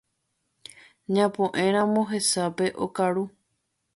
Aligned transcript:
Ñapo'ẽramo 1.13 2.01
hesápe 2.11 2.65
okaru 2.85 3.23